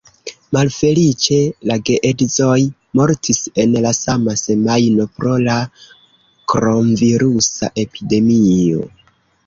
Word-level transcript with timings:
Malfeliĉe, 0.55 1.37
la 1.71 1.75
geedzoj 1.89 2.55
mortis 3.01 3.43
en 3.65 3.77
la 3.85 3.93
sama 3.99 4.35
semajno 4.47 5.09
pro 5.21 5.37
la 5.45 5.61
kronvirusa 6.55 7.75
epidemio. 7.89 8.87